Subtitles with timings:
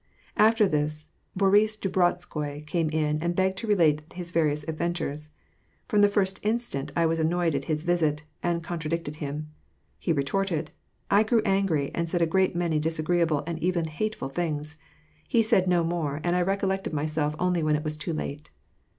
[0.37, 5.29] After this, Boris Drubetskoi came in and began to relate his various ail ventures."
[5.87, 9.51] From the first instant, I was annoyed at his visit, and contradicted him.
[9.99, 10.71] He retorted.
[11.11, 14.79] I grew angry, and said a great many dis agreeable and even hateful things.
[15.27, 18.49] He said no more, and I recollected myself only when it was too late.